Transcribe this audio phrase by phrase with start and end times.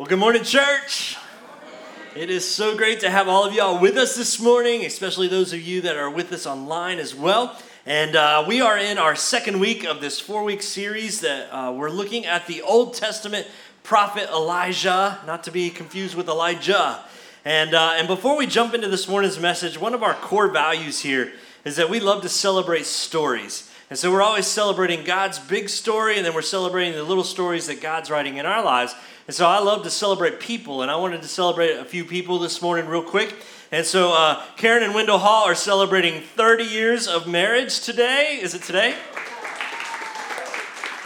[0.00, 1.18] Well, good morning, church.
[2.16, 5.52] It is so great to have all of y'all with us this morning, especially those
[5.52, 7.54] of you that are with us online as well.
[7.84, 11.72] And uh, we are in our second week of this four week series that uh,
[11.72, 13.46] we're looking at the Old Testament
[13.82, 17.04] prophet Elisha, not to be confused with Elijah.
[17.44, 21.00] And, uh, and before we jump into this morning's message, one of our core values
[21.00, 21.30] here
[21.66, 23.69] is that we love to celebrate stories.
[23.90, 27.66] And so we're always celebrating God's big story, and then we're celebrating the little stories
[27.66, 28.94] that God's writing in our lives.
[29.26, 32.38] And so I love to celebrate people, and I wanted to celebrate a few people
[32.38, 33.34] this morning, real quick.
[33.72, 38.38] And so uh, Karen and Wendell Hall are celebrating 30 years of marriage today.
[38.40, 38.94] Is it today?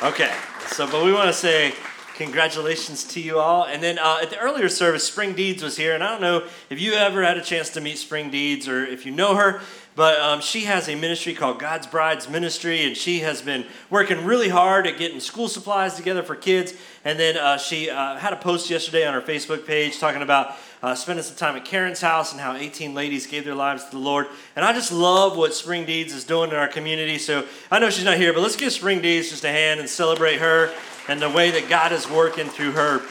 [0.03, 0.35] Okay.
[0.67, 1.73] So, but we want to say
[2.17, 3.65] congratulations to you all.
[3.65, 6.47] And then uh, at the earlier service, Spring Deeds was here, and I don't know
[6.71, 9.61] if you ever had a chance to meet Spring Deeds or if you know her.
[9.97, 14.25] But um, she has a ministry called God's Brides Ministry, and she has been working
[14.25, 16.75] really hard at getting school supplies together for kids.
[17.05, 20.57] And then uh, she uh, had a post yesterday on her Facebook page talking about
[20.83, 23.91] uh, spending some time at Karen's house and how 18 ladies gave their lives to
[23.93, 24.27] the Lord.
[24.57, 27.19] And I just love what Spring Deeds is doing in our community.
[27.19, 29.89] So I know she's not here, but let's give Spring Deeds just a hand and
[29.89, 30.75] celebrate her
[31.09, 33.03] and the way that God is working through her.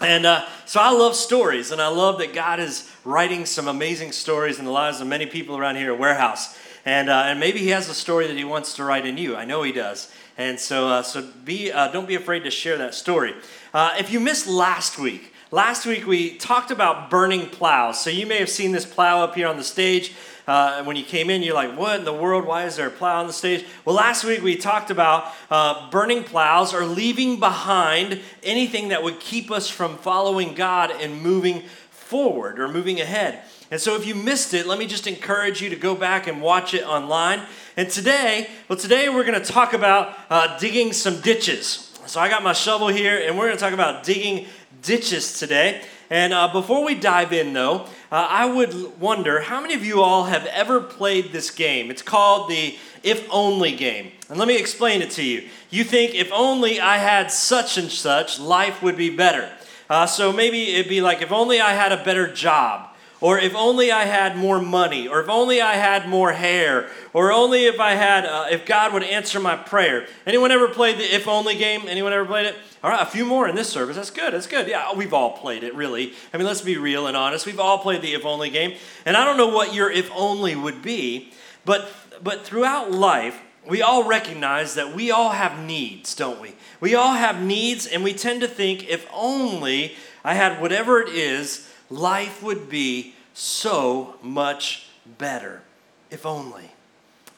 [0.00, 4.12] And uh, so I love stories, and I love that God is writing some amazing
[4.12, 6.58] stories in the lives of many people around here at Warehouse.
[6.84, 9.36] And, uh, and maybe He has a story that He wants to write in you.
[9.36, 10.12] I know He does.
[10.36, 13.34] And so, uh, so be, uh, don't be afraid to share that story.
[13.72, 18.00] Uh, if you missed last week, last week we talked about burning plows.
[18.00, 20.12] So you may have seen this plow up here on the stage.
[20.46, 22.44] Uh, when you came in, you're like, what in the world?
[22.44, 23.64] Why is there a plow on the stage?
[23.84, 29.20] Well, last week we talked about uh, burning plows or leaving behind anything that would
[29.20, 33.42] keep us from following God and moving forward or moving ahead.
[33.70, 36.42] And so if you missed it, let me just encourage you to go back and
[36.42, 37.40] watch it online.
[37.76, 41.90] And today, well, today we're going to talk about uh, digging some ditches.
[42.06, 44.46] So I got my shovel here, and we're going to talk about digging
[44.82, 45.82] ditches today.
[46.10, 50.02] And uh, before we dive in, though, uh, I would wonder how many of you
[50.02, 51.90] all have ever played this game?
[51.90, 54.12] It's called the if only game.
[54.28, 55.48] And let me explain it to you.
[55.70, 59.50] You think if only I had such and such, life would be better.
[59.88, 62.93] Uh, so maybe it'd be like if only I had a better job
[63.24, 67.32] or if only I had more money, or if only I had more hair, or
[67.32, 70.06] only if I had, uh, if God would answer my prayer.
[70.26, 71.84] Anyone ever played the if only game?
[71.88, 72.56] Anyone ever played it?
[72.82, 73.96] All right, a few more in this service.
[73.96, 74.34] That's good.
[74.34, 74.68] That's good.
[74.68, 76.12] Yeah, we've all played it, really.
[76.34, 77.46] I mean, let's be real and honest.
[77.46, 78.74] We've all played the if only game.
[79.06, 81.32] And I don't know what your if only would be,
[81.64, 81.90] but
[82.22, 86.56] but throughout life, we all recognize that we all have needs, don't we?
[86.78, 91.08] We all have needs, and we tend to think if only I had whatever it
[91.08, 95.62] is, life would be so much better.
[96.10, 96.70] If only.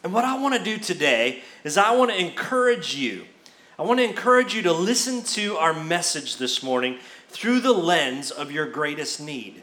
[0.05, 3.25] And what I want to do today is I want to encourage you.
[3.79, 6.99] I want to encourage you to listen to our message this morning
[7.29, 9.63] through the lens of your greatest need.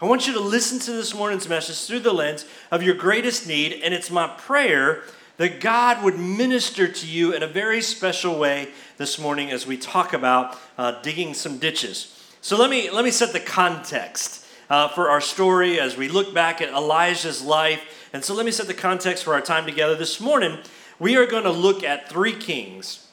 [0.00, 3.46] I want you to listen to this morning's message through the lens of your greatest
[3.46, 5.02] need, and it's my prayer
[5.36, 9.76] that God would minister to you in a very special way this morning as we
[9.76, 12.11] talk about uh, digging some ditches.
[12.44, 16.34] So let me let me set the context uh, for our story as we look
[16.34, 18.10] back at Elisha's life.
[18.12, 20.58] And so let me set the context for our time together this morning.
[20.98, 23.06] We are going to look at three kings,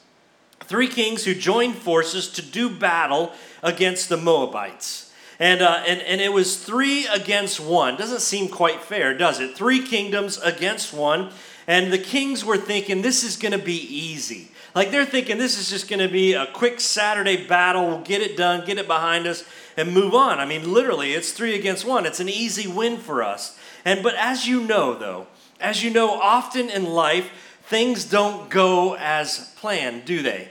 [0.64, 3.30] three kings who joined forces to do battle
[3.62, 5.12] against the Moabites.
[5.38, 7.96] And, uh, and, and it was three against one.
[7.96, 9.56] Doesn't seem quite fair, does it?
[9.56, 11.30] Three kingdoms against one.
[11.68, 14.50] And the kings were thinking this is going to be easy.
[14.74, 17.86] Like they're thinking this is just going to be a quick Saturday battle.
[17.88, 19.44] We'll get it done, get it behind us,
[19.76, 20.38] and move on.
[20.38, 22.06] I mean, literally, it's three against one.
[22.06, 23.58] It's an easy win for us.
[23.84, 25.26] And but as you know, though,
[25.60, 27.30] as you know, often in life,
[27.64, 30.48] things don't go as planned, do they?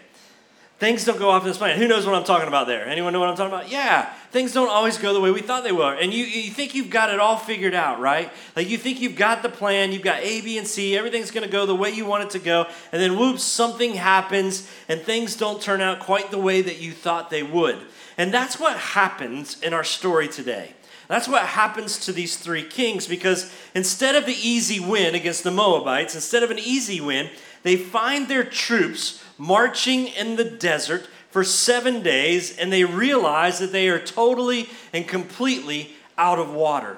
[0.80, 1.78] Things don't go off as planned.
[1.78, 2.88] Who knows what I'm talking about there?
[2.88, 3.70] Anyone know what I'm talking about?
[3.70, 5.94] Yeah, things don't always go the way we thought they were.
[5.94, 8.32] And you, you think you've got it all figured out, right?
[8.56, 11.46] Like you think you've got the plan, you've got A, B, and C, everything's going
[11.46, 12.66] to go the way you want it to go.
[12.94, 16.94] And then, whoops, something happens and things don't turn out quite the way that you
[16.94, 17.78] thought they would.
[18.18, 20.76] And that's what happens in our story today.
[21.10, 25.52] That's what happens to these three kings because instead of the easy win against the
[25.52, 27.30] Moabites, instead of an easy win,
[27.64, 33.72] they find their troops marching in the desert for seven days and they realize that
[33.72, 36.98] they are totally and completely out of water.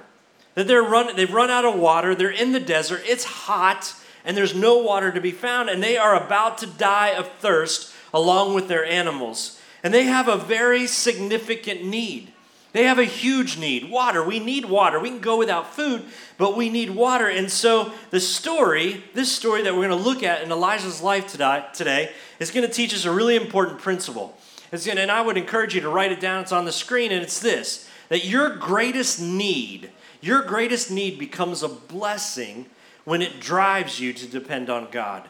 [0.56, 3.94] That they're run, they've run out of water, they're in the desert, it's hot,
[4.26, 7.94] and there's no water to be found, and they are about to die of thirst
[8.14, 9.60] along with their animals.
[9.84, 12.31] And they have a very significant need.
[12.74, 14.24] They have a huge need water.
[14.24, 15.00] We need water.
[15.00, 16.04] We can go without food,
[16.38, 17.28] but we need water.
[17.28, 21.34] And so, the story, this story that we're going to look at in Elisha's life
[21.34, 24.38] today, is going to teach us a really important principle.
[24.72, 26.44] and I would encourage you to write it down.
[26.44, 29.90] It's on the screen, and it's this that your greatest need,
[30.20, 32.66] your greatest need becomes a blessing
[33.06, 35.30] when it drives you to depend on God.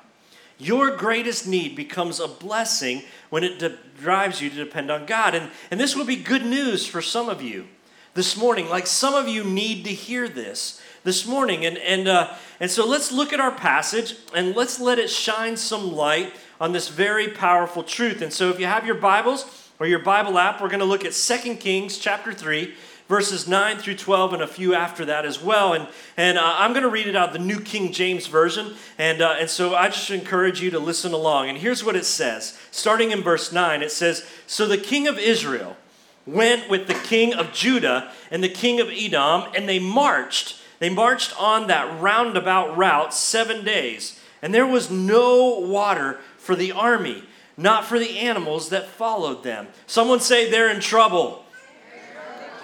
[0.62, 5.34] Your greatest need becomes a blessing when it de- drives you to depend on God.
[5.34, 7.68] And, and this will be good news for some of you
[8.13, 8.69] this morning.
[8.69, 11.66] Like some of you need to hear this this morning.
[11.66, 15.58] And, and, uh, and so let's look at our passage and let's let it shine
[15.58, 18.22] some light on this very powerful truth.
[18.22, 21.06] And so if you have your Bibles or your Bible app, we're going to look
[21.06, 22.75] at 2 Kings chapter 3
[23.07, 25.74] verses 9 through 12 and a few after that as well.
[25.74, 25.88] And,
[26.18, 28.75] and uh, I'm going to read it out the New King James Version.
[28.98, 31.50] And, uh, and so I just encourage you to listen along.
[31.50, 32.57] And here's what it says.
[32.71, 35.77] Starting in verse 9, it says So the king of Israel
[36.25, 40.89] went with the king of Judah and the king of Edom, and they marched they
[40.89, 47.21] marched on that roundabout route seven days, and there was no water for the army,
[47.56, 49.68] not for the animals that followed them.
[49.86, 51.45] Someone say they're in trouble.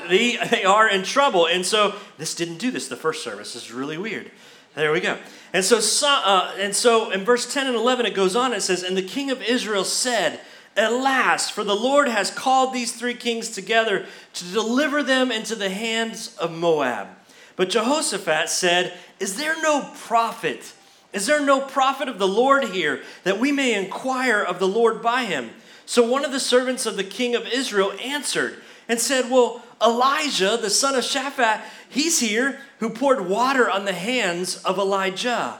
[0.09, 1.48] They, they are in trouble.
[1.48, 3.54] And so, this didn't do this the first service.
[3.54, 4.31] This is really weird.
[4.75, 5.18] There we go.
[5.54, 8.54] And so, uh, and so in verse 10 and 11, it goes on.
[8.54, 10.39] It says, And the king of Israel said,
[10.77, 15.71] Alas, for the Lord has called these three kings together to deliver them into the
[15.71, 17.07] hands of Moab.
[17.56, 20.74] But Jehoshaphat said, Is there no prophet?
[21.12, 25.01] Is there no prophet of the Lord here that we may inquire of the Lord
[25.01, 25.50] by him?
[25.88, 30.57] So one of the servants of the king of Israel answered and said, Well, Elisha,
[30.62, 35.59] the son of Shaphat, he's here who poured water on the hands of Elijah.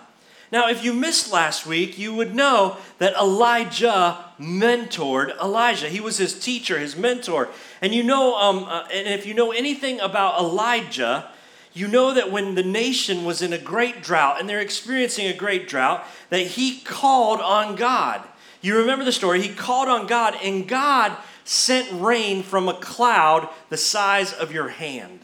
[0.52, 5.90] Now, if you missed last week, you would know that Elijah mentored Elisha.
[5.90, 7.50] He was his teacher, his mentor.
[7.82, 11.30] And you know, um, uh, and if you know anything about Elijah,
[11.74, 15.34] you know that when the nation was in a great drought and they're experiencing a
[15.34, 18.24] great drought, that he called on God.
[18.62, 19.42] You remember the story.
[19.42, 21.16] He called on God, and God
[21.48, 25.20] sent rain from a cloud the size of your hand.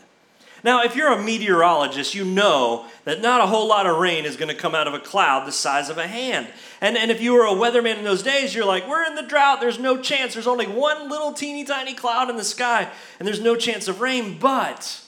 [0.64, 4.38] Now, if you're a meteorologist, you know that not a whole lot of rain is
[4.38, 6.48] going to come out of a cloud the size of a hand.
[6.80, 9.24] And, and if you were a weatherman in those days, you're like, we're in the
[9.24, 10.34] drought, there's no chance.
[10.34, 12.90] There's only one little teeny tiny cloud in the sky,
[13.20, 14.38] and there's no chance of rain.
[14.40, 15.02] But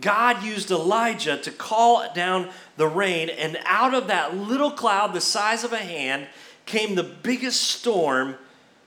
[0.00, 2.48] God used Elijah to call down
[2.78, 6.26] the rain, and out of that little cloud the size of a hand
[6.64, 8.36] came the biggest storm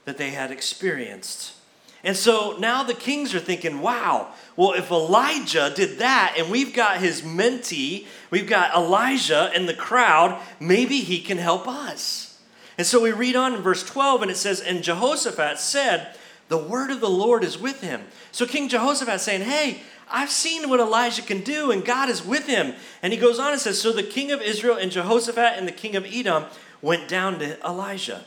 [0.05, 1.53] that they had experienced.
[2.03, 6.73] And so now the kings are thinking, wow, well, if Elijah did that and we've
[6.73, 12.39] got his mentee, we've got Elisha in the crowd, maybe he can help us.
[12.77, 16.15] And so we read on in verse 12 and it says, And Jehoshaphat said,
[16.47, 18.03] The word of the Lord is with him.
[18.31, 22.47] So King Jehoshaphat saying, Hey, I've seen what Elisha can do, and God is with
[22.47, 22.73] him.
[23.03, 25.73] And he goes on and says, So the king of Israel and Jehoshaphat and the
[25.73, 26.45] king of Edom
[26.81, 28.23] went down to Elisha.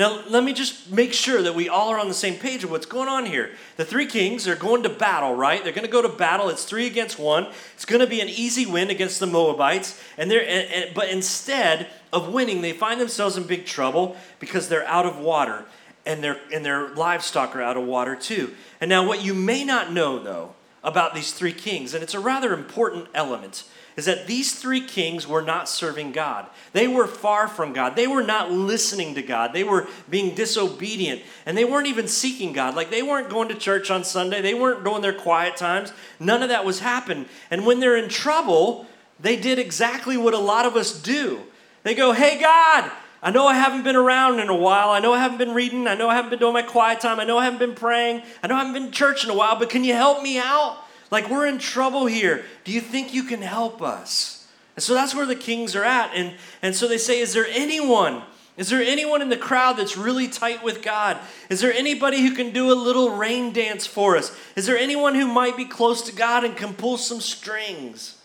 [0.00, 2.70] Now, let me just make sure that we all are on the same page of
[2.70, 3.50] what's going on here.
[3.76, 5.62] The three kings are going to battle, right?
[5.62, 6.48] They're going to go to battle.
[6.48, 7.48] It's three against one.
[7.74, 10.02] It's going to be an easy win against the Moabites.
[10.16, 14.70] And they're, and, and, but instead of winning, they find themselves in big trouble because
[14.70, 15.66] they're out of water
[16.06, 18.54] and their, and their livestock are out of water too.
[18.80, 22.20] And now, what you may not know, though, about these three kings, and it's a
[22.20, 23.64] rather important element,
[24.00, 26.46] is that these three kings were not serving God.
[26.72, 27.96] They were far from God.
[27.96, 29.52] They were not listening to God.
[29.52, 32.74] They were being disobedient, and they weren't even seeking God.
[32.74, 35.92] Like they weren't going to church on Sunday, they weren't doing their quiet times.
[36.18, 37.26] None of that was happening.
[37.50, 38.86] And when they're in trouble,
[39.20, 41.42] they did exactly what a lot of us do.
[41.82, 42.90] They go, Hey, God,
[43.22, 44.88] I know I haven't been around in a while.
[44.88, 45.86] I know I haven't been reading.
[45.86, 47.20] I know I haven't been doing my quiet time.
[47.20, 48.22] I know I haven't been praying.
[48.42, 50.38] I know I haven't been in church in a while, but can you help me
[50.38, 50.78] out?
[51.10, 52.44] Like, we're in trouble here.
[52.64, 54.48] Do you think you can help us?
[54.76, 56.12] And so that's where the kings are at.
[56.14, 58.22] And, and so they say, Is there anyone?
[58.56, 61.18] Is there anyone in the crowd that's really tight with God?
[61.48, 64.36] Is there anybody who can do a little rain dance for us?
[64.54, 68.18] Is there anyone who might be close to God and can pull some strings?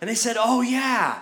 [0.00, 1.20] And they said, Oh, yeah,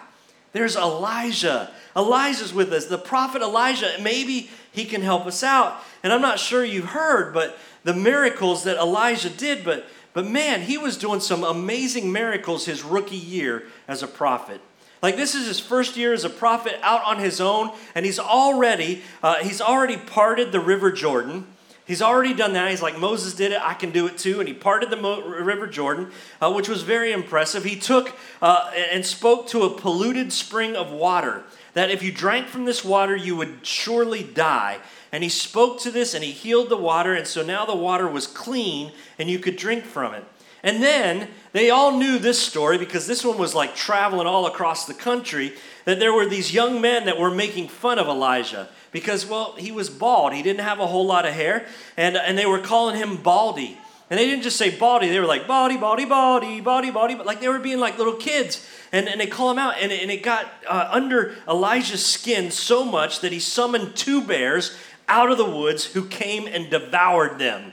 [0.52, 1.72] there's Elisha.
[1.96, 2.86] Elisha's with us.
[2.86, 5.82] The prophet Elisha, maybe he can help us out.
[6.02, 10.62] And I'm not sure you've heard, but the miracles that Elisha did, but but man,
[10.62, 14.60] he was doing some amazing miracles his rookie year as a prophet.
[15.02, 18.18] Like this is his first year as a prophet out on his own, and he's
[18.18, 21.46] already uh, he's already parted the River Jordan.
[21.86, 22.70] He's already done that.
[22.70, 23.60] He's like Moses did it.
[23.60, 24.38] I can do it too.
[24.38, 27.64] And he parted the Mo- River Jordan, uh, which was very impressive.
[27.64, 31.42] He took uh, and spoke to a polluted spring of water
[31.74, 34.78] that if you drank from this water, you would surely die.
[35.12, 38.06] And he spoke to this and he healed the water, and so now the water
[38.06, 40.24] was clean and you could drink from it.
[40.62, 44.86] And then they all knew this story because this one was like traveling all across
[44.86, 49.24] the country that there were these young men that were making fun of Elisha because,
[49.24, 50.34] well, he was bald.
[50.34, 53.78] He didn't have a whole lot of hair, and, and they were calling him Baldy.
[54.10, 57.26] And they didn't just say baldy, they were like baldy, baldy, baldy, baldy, baldy, but
[57.26, 58.66] like they were being like little kids.
[58.90, 62.84] And, and they call him out, and, and it got uh, under Elisha's skin so
[62.84, 64.76] much that he summoned two bears
[65.10, 67.72] out of the woods who came and devoured them.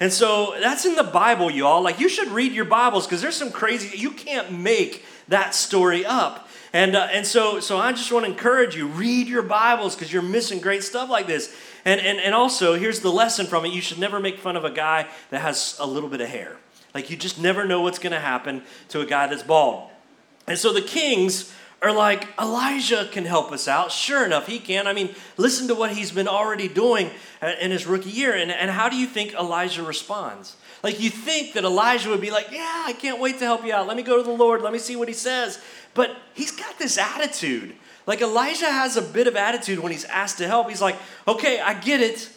[0.00, 1.82] And so that's in the Bible, y'all.
[1.82, 6.04] Like you should read your Bibles because there's some crazy, you can't make that story
[6.04, 6.48] up.
[6.72, 10.12] And, uh, and so, so I just want to encourage you read your Bibles because
[10.12, 11.54] you're missing great stuff like this.
[11.84, 14.64] And, and, and also, here's the lesson from it you should never make fun of
[14.64, 16.56] a guy that has a little bit of hair.
[16.94, 19.90] Like, you just never know what's going to happen to a guy that's bald.
[20.46, 23.92] And so the kings are like, Elisha can help us out.
[23.92, 24.86] Sure enough, he can.
[24.86, 27.10] I mean, listen to what he's been already doing
[27.60, 28.34] in his rookie year.
[28.34, 30.56] And, and how do you think Elisha responds?
[30.82, 33.72] Like, you think that Elisha would be like, Yeah, I can't wait to help you
[33.72, 33.86] out.
[33.86, 34.62] Let me go to the Lord.
[34.62, 35.60] Let me see what he says.
[35.94, 37.74] But he's got this attitude.
[38.06, 40.68] Like, Elisha has a bit of attitude when he's asked to help.
[40.68, 42.28] He's like, Okay, I get it.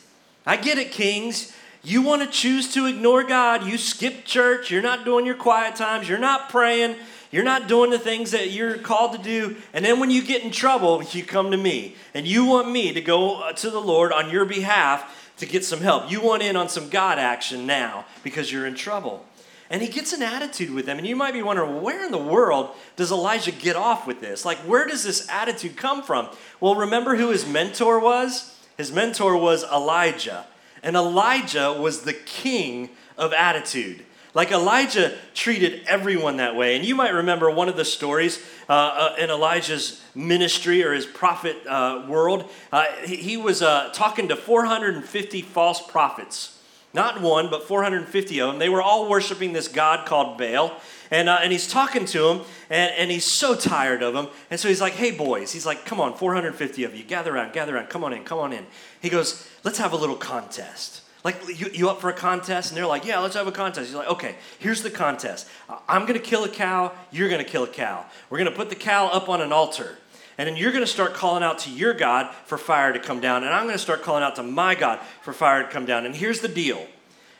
[0.45, 1.55] I get it, kings.
[1.83, 3.65] You want to choose to ignore God.
[3.65, 4.69] You skip church.
[4.69, 6.07] You're not doing your quiet times.
[6.07, 6.95] You're not praying.
[7.31, 9.55] You're not doing the things that you're called to do.
[9.73, 11.95] And then when you get in trouble, you come to me.
[12.13, 15.63] And you want me to go uh, to the Lord on your behalf to get
[15.63, 16.11] some help.
[16.11, 19.25] You want in on some God action now because you're in trouble.
[19.69, 20.97] And he gets an attitude with them.
[20.97, 24.43] And you might be wondering, where in the world does Elisha get off with this?
[24.43, 26.27] Like, where does this attitude come from?
[26.59, 28.59] Well, remember who his mentor was?
[28.75, 30.45] His mentor was Elijah.
[30.83, 34.03] And Elijah was the king of attitude.
[34.33, 36.77] Like Elijah treated everyone that way.
[36.77, 41.05] And you might remember one of the stories uh, uh, in Elijah's ministry or his
[41.05, 42.49] prophet uh, world.
[42.71, 46.57] Uh, he, was uh, talking to 450 false prophets.
[46.93, 48.59] Not one, but 450 of them.
[48.59, 50.79] They were all worshiping this God called Baal.
[51.09, 54.27] And, uh, and he's talking to them, and, and he's so tired of them.
[54.49, 55.51] And so he's like, hey, boys.
[55.51, 57.03] He's like, come on, 450 of you.
[57.03, 57.89] Gather around, gather around.
[57.89, 58.65] Come on in, come on in.
[59.01, 61.01] He goes, let's have a little contest.
[61.23, 62.71] Like, you, you up for a contest?
[62.71, 63.91] And they're like, yeah, let's have a contest.
[63.91, 65.47] You're like, okay, here's the contest.
[65.87, 66.91] I'm to kill a cow.
[67.11, 68.05] You're to kill a cow.
[68.29, 69.97] We're to put the cow up on an altar.
[70.37, 73.43] And then you're to start calling out to your God for fire to come down.
[73.43, 76.05] And I'm to start calling out to my God for fire to come down.
[76.05, 76.85] And here's the deal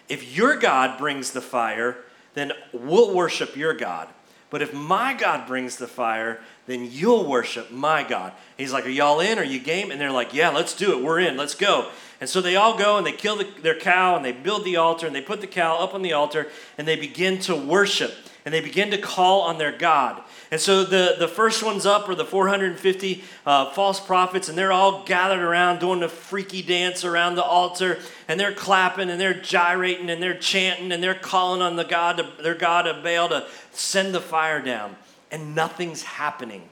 [0.07, 1.97] if your God brings the fire,
[2.33, 4.07] then we'll worship your God.
[4.51, 8.34] But if my God brings the fire, then you'll worship my God.
[8.58, 9.39] He's like, Are y'all in?
[9.39, 9.89] Are you game?
[9.89, 11.03] And they're like, Yeah, let's do it.
[11.03, 11.38] We're in.
[11.38, 11.89] Let's go.
[12.20, 14.75] And so they all go and they kill the, their cow and they build the
[14.75, 18.13] altar and they put the cow up on the altar and they begin to worship
[18.46, 20.22] and they begin to call on their God.
[20.51, 24.74] And so the, the first ones up are the 450 uh, false prophets, and they're
[24.74, 29.34] all gathered around doing the freaky dance around the altar, and they're clapping and they're
[29.34, 33.48] gyrating and they're chanting and they're calling on the God, their God of Baal to
[33.72, 34.98] send the fire down,
[35.31, 36.63] and nothing's happening.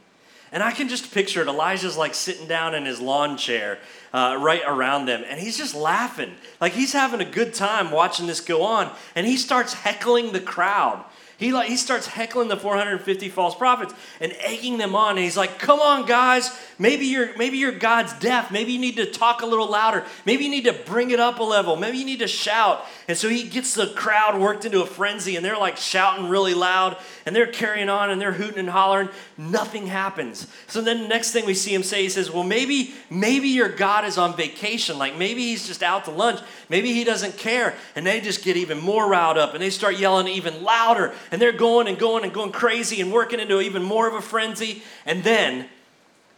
[0.52, 1.48] And I can just picture it.
[1.48, 3.78] Elijah's like sitting down in his lawn chair
[4.12, 6.34] uh, right around them, and he's just laughing.
[6.60, 10.42] Like he's having a good time watching this go on, and he starts heckling the
[10.42, 11.06] crowd.
[11.40, 15.12] He, like, he starts heckling the 450 false prophets and egging them on.
[15.12, 16.52] And he's like, come on, guys.
[16.78, 18.52] Maybe your, maybe your God's deaf.
[18.52, 20.06] Maybe you need to talk a little louder.
[20.26, 21.78] Maybe you need to bring it up a level.
[21.78, 22.86] Maybe you need to shout.
[23.08, 26.54] And so he gets the crowd worked into a frenzy and they're like shouting really
[26.54, 29.08] loud and they're carrying on and they're hooting and hollering.
[29.38, 30.46] Nothing happens.
[30.68, 33.70] So then the next thing we see him say, he says, well, maybe, maybe your
[33.70, 34.98] God is on vacation.
[34.98, 36.42] Like maybe he's just out to lunch.
[36.68, 37.76] Maybe he doesn't care.
[37.96, 41.42] And they just get even more riled up and they start yelling even louder and
[41.42, 44.84] they're going and going and going crazy and working into even more of a frenzy.
[45.06, 45.68] And then,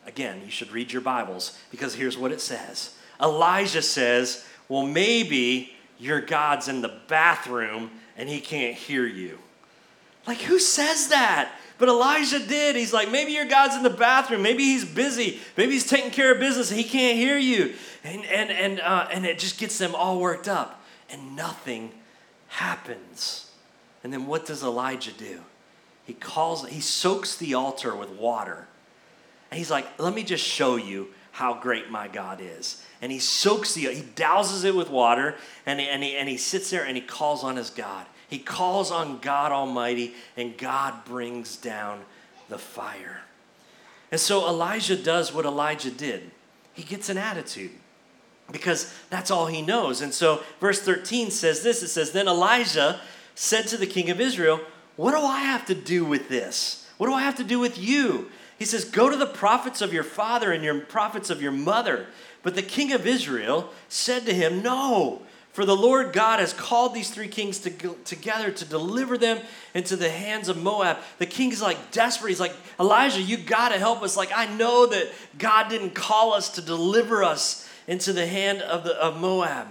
[0.05, 5.73] again, you should read your Bibles because here's what it says Elijah says, Well, maybe
[5.99, 9.37] your God's in the bathroom and he can't hear you.
[10.27, 11.51] Like, who says that?
[11.77, 12.75] But Elijah did.
[12.75, 14.43] He's like, maybe your God's in the bathroom.
[14.43, 15.39] Maybe he's busy.
[15.57, 17.73] Maybe he's taking care of business and he can't hear you.
[18.03, 20.83] And, and, and, uh, and it just gets them all worked up.
[21.09, 21.91] And nothing
[22.49, 23.50] happens.
[24.03, 25.41] And then what does Elijah do?
[26.05, 28.67] He calls, he soaks the altar with water.
[29.49, 32.83] And he's like, let me just show you how great my God is.
[33.01, 36.37] And he soaks the, he douses it with water, and he, and, he, and he
[36.37, 38.05] sits there and he calls on his God.
[38.27, 42.01] He calls on God Almighty, and God brings down
[42.49, 43.21] the fire.
[44.11, 46.31] And so Elisha does what Elijah did.
[46.73, 47.71] He gets an attitude
[48.51, 50.01] because that's all he knows.
[50.01, 52.99] And so verse 13 says this it says, Then Elisha
[53.41, 54.61] said to the king of Israel,
[54.97, 56.87] What do I have to do with this?
[56.99, 58.29] What do I have to do with you?
[58.59, 62.05] He says, Go to the prophets of your father and your prophets of your mother.
[62.43, 66.93] But the king of Israel said to him, No, For the Lord God has called
[66.93, 67.71] these three kings to
[68.05, 69.39] together to deliver them
[69.73, 70.99] into the hands of Moab.
[71.17, 72.29] The king's like desperate.
[72.29, 74.15] He's like, Elisha, you got to help us.
[74.15, 78.83] Like, I know that God didn't call us to deliver us into the hand of,
[78.83, 79.65] the, of Moab.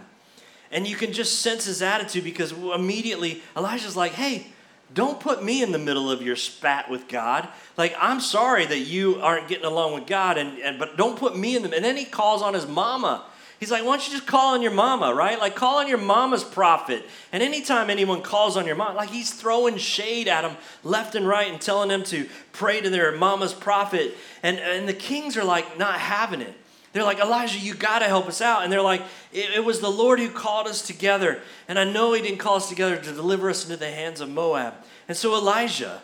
[0.71, 4.47] And you can just sense his attitude because immediately Elisha's like, hey,
[4.93, 7.49] don't put me in the middle of your spat with God.
[7.77, 11.37] Like, I'm sorry that you aren't getting along with God, and, and but don't put
[11.37, 13.25] me in the And then he calls on his mama
[13.61, 15.39] He's like, why don't you just call on your mama, right?
[15.39, 17.07] Like, call on your mama's prophet.
[17.31, 21.29] And anytime anyone calls on your mom, like he's throwing shade at them left and
[21.29, 24.17] right and telling them to pray to their mama's prophet.
[24.43, 26.55] And, and the kings are like not having it.
[26.93, 28.65] They're like, Elisha, you got to help us out.
[28.65, 31.41] And they're like, it, it, was the Lord who called us together.
[31.69, 34.29] And I know he didn't call us together to deliver us into the hands of
[34.29, 34.75] Moab.
[35.07, 36.03] And so Elisha,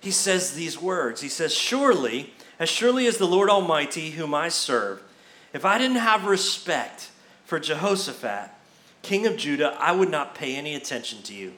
[0.00, 4.48] he says these words He says, Surely, as surely as the Lord Almighty, whom I
[4.50, 5.02] serve,
[5.54, 7.10] if I didn't have respect
[7.46, 8.50] for Jehoshaphat,
[9.02, 11.54] king of Judah, I would not pay any attention to you.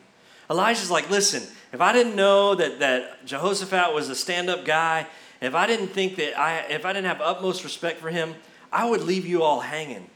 [0.49, 1.42] Elisha's like, listen,
[1.73, 5.06] if I didn't know that, that Jehoshaphat was a stand up guy,
[5.40, 8.35] if I didn't think that I, if I didn't have utmost respect for him,
[8.72, 10.08] I would leave you all hanging.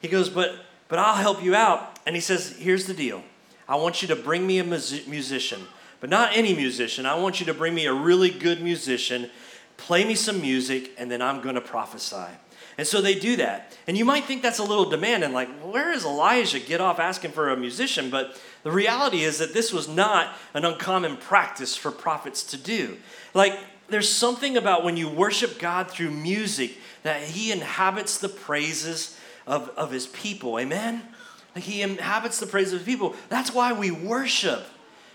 [0.00, 0.54] He goes, but,
[0.88, 1.98] but I'll help you out.
[2.06, 3.22] And he says, here's the deal
[3.68, 5.60] I want you to bring me a musician,
[6.00, 7.06] but not any musician.
[7.06, 9.30] I want you to bring me a really good musician,
[9.76, 12.26] play me some music, and then I'm going to prophesy.
[12.78, 13.76] And so they do that.
[13.86, 17.32] And you might think that's a little demanding, like, where does Elisha get off asking
[17.32, 18.08] for a musician?
[18.08, 22.96] But the reality is that this was not an uncommon practice for prophets to do.
[23.34, 23.58] Like,
[23.88, 29.68] there's something about when you worship God through music that He inhabits the praises of,
[29.70, 30.58] of His people.
[30.58, 31.02] Amen?
[31.54, 33.14] Like He inhabits the praises of His people.
[33.28, 34.64] That's why we worship,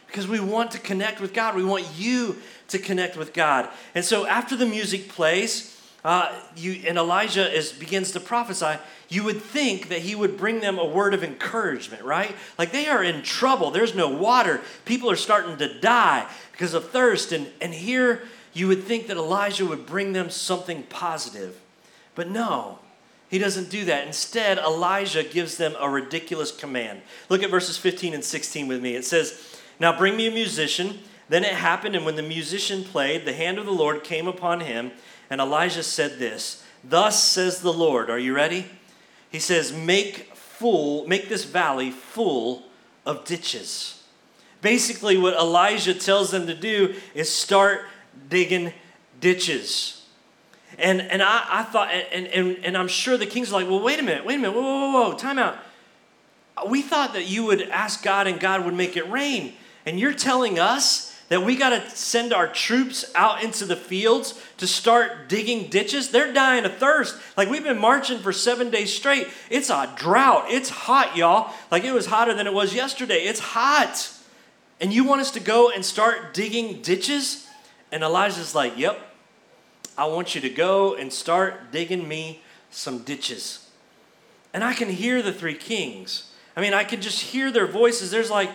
[0.08, 1.56] because we want to connect with God.
[1.56, 2.38] We want you
[2.70, 3.70] to connect with God.
[3.96, 9.24] And so after the music plays, uh, you, and Elisha is, begins to prophesy, you
[9.24, 12.36] would think that he would bring them a word of encouragement, right?
[12.58, 13.72] Like they are in trouble.
[13.72, 14.62] There's no water.
[14.86, 17.32] People are starting to die because of thirst.
[17.32, 18.24] And, and here
[18.58, 21.60] you would think that Elisha would bring them something positive.
[22.16, 22.80] But no,
[23.30, 24.08] he doesn't do that.
[24.08, 27.02] Instead, Elisha gives them a ridiculous command.
[27.30, 28.96] Look at verses 15 and 16 with me.
[28.96, 31.00] It says, Now bring me a musician.
[31.30, 34.62] Then it happened, and when the musician played, the hand of the Lord came upon
[34.62, 34.92] him
[35.30, 38.10] and Elisha said this Thus says the Lord.
[38.10, 38.66] Are you ready?
[39.30, 42.64] He says, Make full, make this valley full
[43.06, 44.04] of ditches.
[44.62, 47.86] Basically, what Elisha tells them to do is start
[48.30, 48.74] digging
[49.20, 50.06] ditches.
[50.78, 53.82] And, and I, I thought, and, and, and I'm sure the kings are like, well,
[53.82, 55.58] wait a minute, wait a minute, whoa, whoa, whoa, whoa, time out.
[56.68, 59.54] We thought that you would ask God and God would make it rain.
[59.86, 64.42] And you're telling us that we got to send our troops out into the fields
[64.58, 66.10] to start digging ditches.
[66.10, 67.18] They're dying of thirst.
[67.36, 69.28] Like we've been marching for seven days straight.
[69.50, 70.46] It's a drought.
[70.50, 71.54] It's hot, y'all.
[71.70, 73.24] Like it was hotter than it was yesterday.
[73.24, 74.12] It's hot.
[74.80, 77.47] And you want us to go and start digging ditches?
[77.92, 79.00] And Elisha's like, Yep,
[79.98, 83.70] I want you to go and start digging me some ditches.
[84.54, 86.32] And I can hear the three kings.
[86.56, 88.12] I mean, I can just hear their voices.
[88.12, 88.52] There's like,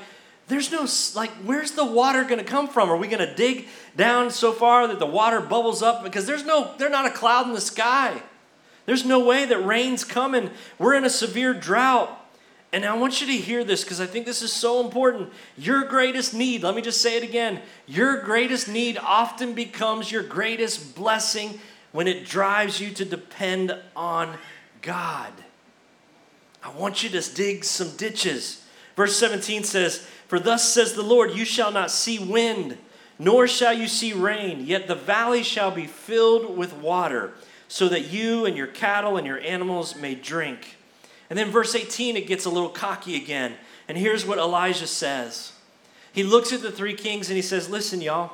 [0.49, 2.91] there's no, like, where's the water going to come from?
[2.91, 6.03] Are we going to dig down so far that the water bubbles up?
[6.03, 8.21] Because there's no, there's not a cloud in the sky.
[8.85, 10.51] There's no way that rain's coming.
[10.79, 12.19] We're in a severe drought.
[12.73, 15.31] And I want you to hear this because I think this is so important.
[15.59, 20.23] Your greatest need, let me just say it again, your greatest need often becomes your
[20.23, 21.61] greatest blessing
[21.93, 24.39] when it drives you to depend on
[24.81, 25.33] God.
[26.63, 28.65] I want you to dig some ditches.
[28.97, 32.79] Verse 17 says, for thus says the Lord, you shall not see wind,
[33.19, 37.35] nor shall you see rain, yet the valley shall be filled with water,
[37.69, 40.79] so that you and your cattle and your animals may drink.
[41.33, 43.55] And then verse 18, it gets a little cocky again.
[43.89, 45.53] And here's what Elisha says.
[46.13, 48.33] He looks at the three kings and he says, Listen, y'all.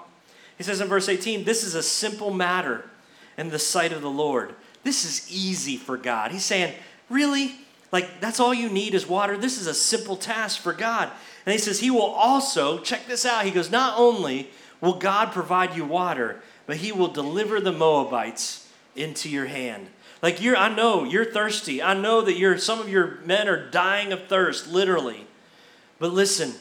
[0.56, 2.90] He says in verse 18, This is a simple matter
[3.36, 4.52] in the sight of the Lord.
[4.82, 6.32] This is easy for God.
[6.32, 6.74] He's saying,
[7.08, 7.54] Really?
[7.92, 9.36] Like, that's all you need is water?
[9.36, 11.08] This is a simple task for God.
[11.46, 15.30] And he says, He will also, check this out, he goes, Not only will God
[15.30, 19.86] provide you water, but He will deliver the Moabites into your hand.
[20.22, 21.82] Like you're, I know you're thirsty.
[21.82, 25.26] I know that you're, some of your men are dying of thirst, literally.
[25.98, 26.54] But listen,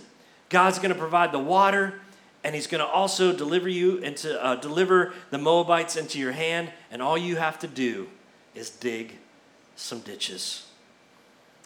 [0.49, 1.99] God's going to provide the water,
[2.43, 6.71] and He's going to also deliver you into, uh, deliver the Moabites into your hand,
[6.91, 8.07] and all you have to do
[8.55, 9.17] is dig
[9.75, 10.67] some ditches.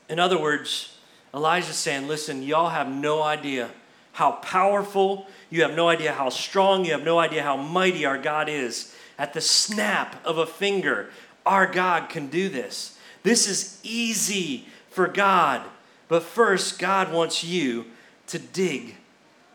[0.10, 0.98] In other words,
[1.34, 3.70] Elisha's saying, Listen, y'all have no idea
[4.14, 8.18] how powerful, you have no idea how strong, you have no idea how mighty our
[8.18, 8.94] God is.
[9.18, 11.10] At the snap of a finger,
[11.46, 12.98] our God can do this.
[13.24, 15.62] This is easy for God.
[16.08, 17.86] But first, God wants you
[18.28, 18.96] to dig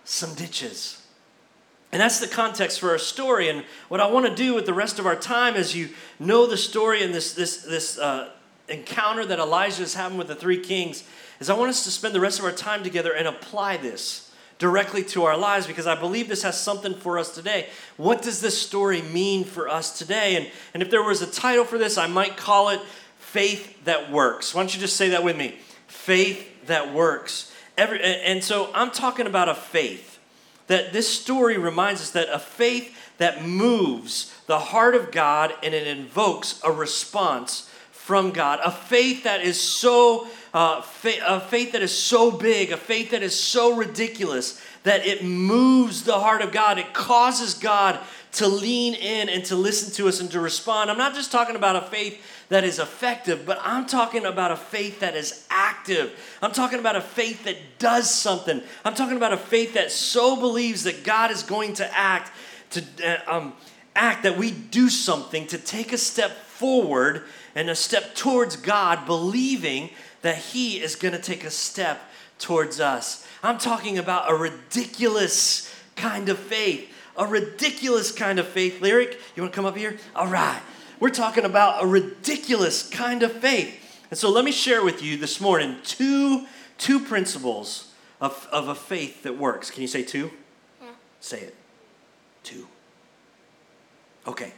[0.05, 1.03] some ditches.
[1.93, 3.49] And that's the context for our story.
[3.49, 6.47] And what I want to do with the rest of our time as you know
[6.47, 8.31] the story and this, this, this uh,
[8.69, 11.05] encounter that Elisha is having with the three kings
[11.41, 14.26] is I want us to spend the rest of our time together and apply this
[14.59, 17.69] directly to our lives because I believe this has something for us today.
[17.97, 20.37] What does this story mean for us today?
[20.37, 22.81] And, and if there was a title for this, I might call it
[23.19, 24.55] Faith That Works.
[24.55, 25.57] Why don't you just say that with me?
[25.89, 27.53] Faith That Works.
[27.77, 30.19] Every, and so I'm talking about a faith
[30.69, 35.75] that this story reminds us that a faith that moves the heart of God and
[35.75, 37.71] it invokes a response
[38.07, 38.61] from God.
[38.65, 43.11] A faith that is so uh, fa- a faith that is so big, a faith
[43.11, 46.79] that is so ridiculous that it moves the heart of God.
[46.79, 47.99] It causes God
[48.35, 50.89] to lean in and to listen to us and to respond.
[50.89, 54.57] I'm not just talking about a faith that is effective, but I'm talking about a
[54.57, 56.17] faith that is active.
[56.41, 58.63] I'm talking about a faith that does something.
[58.85, 62.31] I'm talking about a faith that so believes that God is going to act
[62.71, 63.53] to uh, um,
[63.97, 67.25] act that we do something to take a step forward
[67.57, 69.89] and a step towards God, believing
[70.21, 72.03] that He is going to take a step
[72.39, 73.27] towards us.
[73.43, 76.93] I'm talking about a ridiculous kind of faith.
[77.17, 78.83] A ridiculous kind of faith.
[78.83, 79.97] Lyric, you want to come up here?
[80.15, 80.61] All right.
[81.01, 83.75] We're talking about a ridiculous kind of faith.
[84.11, 87.91] And so let me share with you this morning two, two principles
[88.21, 89.71] of, of a faith that works.
[89.71, 90.31] Can you say two?
[90.83, 90.89] Yeah.
[91.21, 91.55] Say it.
[92.43, 92.69] Two.
[94.27, 94.53] Okay.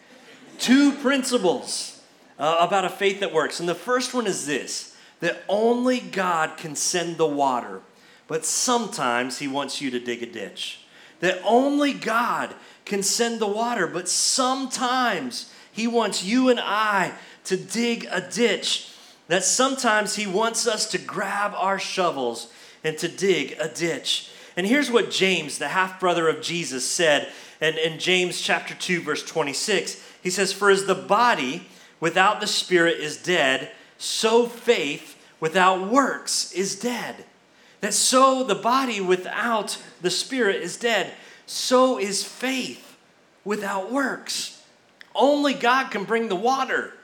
[0.59, 1.98] Two principles
[2.39, 3.61] uh, about a faith that works.
[3.61, 7.81] And the first one is this that only God can send the water,
[8.29, 10.81] but sometimes He wants you to dig a ditch.
[11.21, 17.13] That only God can send the water, but sometimes He wants you and I
[17.45, 18.95] to dig a ditch.
[19.27, 22.53] That sometimes He wants us to grab our shovels
[22.85, 24.31] and to dig a ditch.
[24.57, 27.29] And here's what James, the half brother of Jesus, said
[27.61, 30.05] in, in James chapter 2, verse 26.
[30.23, 31.67] He says, For as the body
[32.01, 37.25] without the Spirit is dead, so faith without works is dead.
[37.81, 41.13] That so the body without the Spirit is dead,
[41.47, 42.97] so is faith
[43.45, 44.63] without works.
[45.15, 46.95] Only God can bring the water.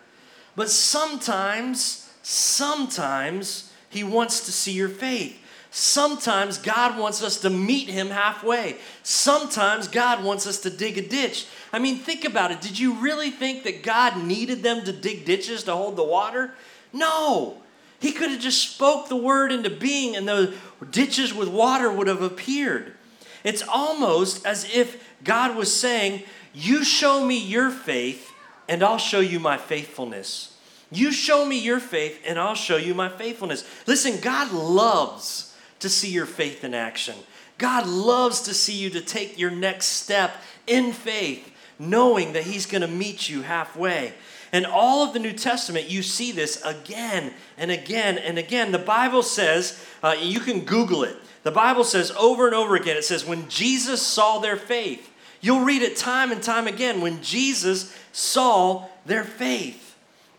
[0.57, 5.41] But sometimes, sometimes He wants to see your faith.
[5.77, 8.77] Sometimes God wants us to meet Him halfway.
[9.03, 11.49] Sometimes God wants us to dig a ditch.
[11.73, 12.61] I mean, think about it.
[12.61, 16.55] Did you really think that God needed them to dig ditches to hold the water?
[16.93, 17.57] No.
[17.99, 20.55] He could have just spoke the word into being and the
[20.93, 22.95] ditches with water would have appeared.
[23.43, 28.31] It's almost as if God was saying, You show me your faith,
[28.69, 30.57] and I'll show you my faithfulness.
[30.93, 33.69] You show me your faith, and I'll show you my faithfulness.
[33.89, 35.51] Listen, God loves
[35.85, 37.15] to see your faith in action.
[37.57, 40.35] God loves to see you to take your next step
[40.67, 44.13] in faith knowing that He's going to meet you halfway.
[44.53, 48.73] And all of the New Testament, you see this again and again and again.
[48.73, 51.17] The Bible says, uh, you can Google it.
[51.43, 55.65] The Bible says over and over again, it says, when Jesus saw their faith, you'll
[55.65, 59.97] read it time and time again, when Jesus saw their faith.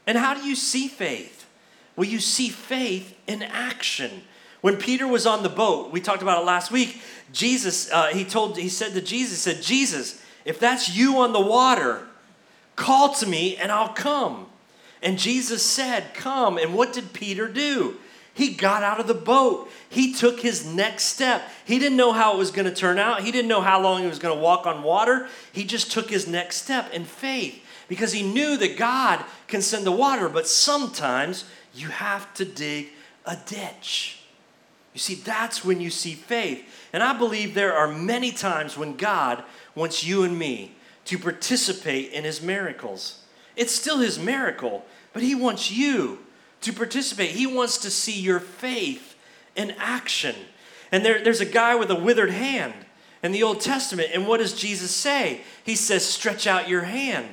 [0.08, 1.46] And how do you see faith?
[1.96, 4.24] Well, you see faith in action.
[4.66, 7.00] When Peter was on the boat, we talked about it last week.
[7.32, 11.40] Jesus, uh, he told, he said to Jesus, said, Jesus, if that's you on the
[11.40, 12.08] water,
[12.76, 14.48] call to me and I'll come.
[15.04, 16.58] And Jesus said, Come.
[16.58, 17.98] And what did Peter do?
[18.34, 19.70] He got out of the boat.
[19.88, 21.48] He took his next step.
[21.64, 23.22] He didn't know how it was going to turn out.
[23.22, 25.28] He didn't know how long he was going to walk on water.
[25.52, 29.86] He just took his next step in faith because he knew that God can send
[29.86, 32.88] the water, but sometimes you have to dig
[33.28, 34.25] a ditch.
[34.96, 36.64] You see, that's when you see faith.
[36.94, 39.44] And I believe there are many times when God
[39.76, 40.72] wants you and me
[41.04, 43.20] to participate in his miracles.
[43.58, 46.20] It's still his miracle, but he wants you
[46.62, 47.32] to participate.
[47.32, 49.18] He wants to see your faith
[49.58, 50.34] in action.
[50.94, 52.74] And there, there's a guy with a withered hand
[53.22, 54.12] in the Old Testament.
[54.14, 55.42] And what does Jesus say?
[55.66, 57.28] He says, Stretch out your hand.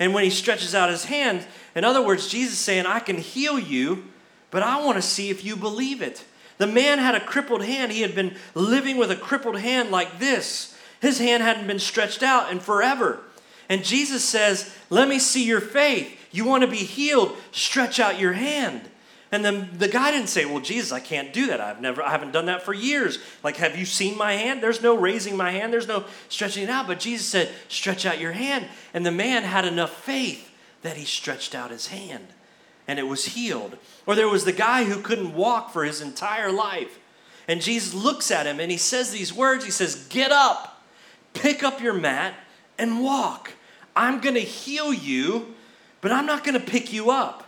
[0.00, 1.46] And when he stretches out his hand,
[1.76, 4.06] in other words, Jesus saying, I can heal you,
[4.50, 6.24] but I want to see if you believe it.
[6.58, 7.92] The man had a crippled hand.
[7.92, 12.22] He had been living with a crippled hand like this his hand hadn't been stretched
[12.22, 13.20] out in forever.
[13.68, 16.18] And Jesus says, Let me see your faith.
[16.32, 17.36] You want to be healed?
[17.52, 18.80] Stretch out your hand.
[19.30, 21.60] And then the guy didn't say, Well, Jesus, I can't do that.
[21.60, 23.18] I've never, I haven't done that for years.
[23.42, 24.62] Like, have you seen my hand?
[24.62, 26.86] There's no raising my hand, there's no stretching it out.
[26.86, 28.66] But Jesus said, Stretch out your hand.
[28.94, 30.50] And the man had enough faith
[30.82, 32.28] that he stretched out his hand.
[32.86, 33.78] And it was healed.
[34.06, 36.98] Or there was the guy who couldn't walk for his entire life.
[37.48, 40.82] And Jesus looks at him and he says these words He says, Get up,
[41.32, 42.34] pick up your mat,
[42.78, 43.52] and walk.
[43.96, 45.54] I'm going to heal you,
[46.00, 47.44] but I'm not going to pick you up.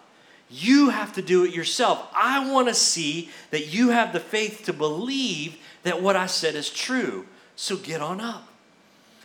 [0.49, 2.07] You have to do it yourself.
[2.15, 6.55] I want to see that you have the faith to believe that what I said
[6.55, 7.27] is true.
[7.57, 8.47] So get on up.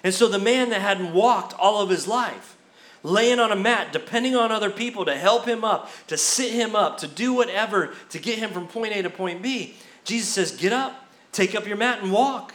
[0.04, 2.58] And so the man that hadn't walked all of his life,
[3.04, 6.76] laying on a mat, depending on other people to help him up, to sit him
[6.76, 10.52] up, to do whatever to get him from point A to point B, Jesus says,
[10.52, 12.54] Get up, take up your mat, and walk.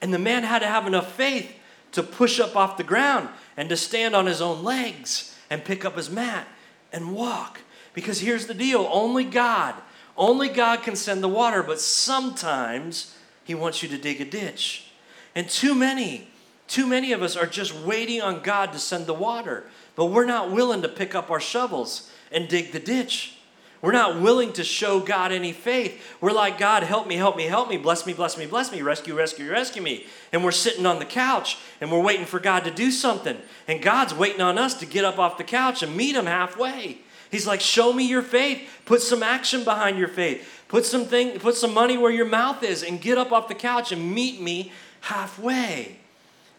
[0.00, 1.54] And the man had to have enough faith
[1.92, 5.84] to push up off the ground and to stand on his own legs and pick
[5.84, 6.46] up his mat
[6.92, 7.60] and walk.
[7.92, 9.74] Because here's the deal only God,
[10.16, 14.90] only God can send the water, but sometimes He wants you to dig a ditch.
[15.34, 16.28] And too many,
[16.66, 19.64] too many of us are just waiting on God to send the water,
[19.96, 23.38] but we're not willing to pick up our shovels and dig the ditch.
[23.84, 26.02] We're not willing to show God any faith.
[26.22, 28.80] We're like, God, help me, help me, help me, bless me, bless me, bless me,
[28.80, 30.06] rescue, rescue, rescue me.
[30.32, 33.36] And we're sitting on the couch and we're waiting for God to do something.
[33.68, 37.00] And God's waiting on us to get up off the couch and meet Him halfway.
[37.30, 38.66] He's like, show me your faith.
[38.86, 40.64] Put some action behind your faith.
[40.68, 43.54] Put some thing, put some money where your mouth is and get up off the
[43.54, 44.72] couch and meet me
[45.02, 45.98] halfway.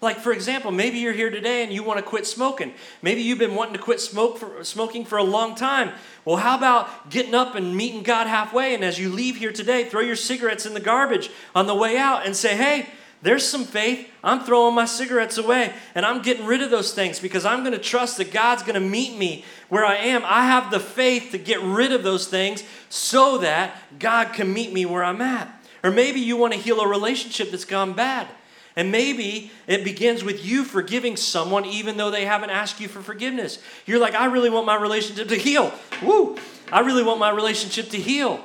[0.02, 2.74] Like, for example, maybe you're here today and you want to quit smoking.
[3.02, 5.92] Maybe you've been wanting to quit smoke for, smoking for a long time.
[6.26, 8.76] Well, how about getting up and meeting God halfway?
[8.76, 11.98] And as you leave here today, throw your cigarettes in the garbage on the way
[11.98, 12.88] out and say, hey,
[13.22, 14.08] there's some faith.
[14.24, 17.72] I'm throwing my cigarettes away and I'm getting rid of those things because I'm going
[17.72, 20.24] to trust that God's going to meet me where I am.
[20.26, 24.72] I have the faith to get rid of those things so that God can meet
[24.72, 25.48] me where I'm at.
[25.84, 28.28] Or maybe you want to heal a relationship that's gone bad.
[28.76, 33.02] And maybe it begins with you forgiving someone even though they haven't asked you for
[33.02, 33.60] forgiveness.
[33.86, 35.74] You're like, I really want my relationship to heal.
[36.04, 36.38] Woo!
[36.72, 38.44] I really want my relationship to heal.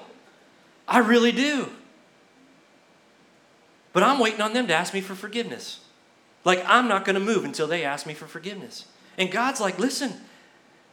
[0.86, 1.68] I really do.
[3.92, 5.80] But I'm waiting on them to ask me for forgiveness.
[6.44, 8.86] Like, I'm not going to move until they ask me for forgiveness.
[9.18, 10.12] And God's like, listen,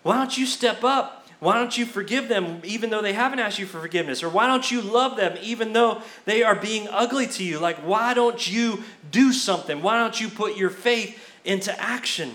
[0.02, 3.60] why don't you step up why don't you forgive them even though they haven't asked
[3.60, 4.24] you for forgiveness?
[4.24, 7.60] Or why don't you love them even though they are being ugly to you?
[7.60, 9.84] Like, why don't you do something?
[9.84, 12.34] Why don't you put your faith into action?